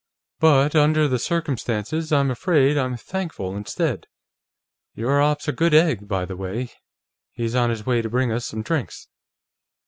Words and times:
"But 0.39 0.75
under 0.75 1.07
the 1.07 1.19
circumstances, 1.19 2.11
I'm 2.11 2.31
afraid 2.31 2.75
I'm 2.75 2.97
thankful, 2.97 3.55
instead. 3.55 4.07
Your 4.95 5.21
op's 5.21 5.47
a 5.47 5.51
good 5.51 5.75
egg, 5.75 6.07
by 6.07 6.25
the 6.25 6.35
way; 6.35 6.71
he's 7.33 7.53
on 7.53 7.69
his 7.69 7.85
way 7.85 8.01
to 8.01 8.09
bring 8.09 8.31
us 8.31 8.47
some 8.47 8.63
drinks." 8.63 9.09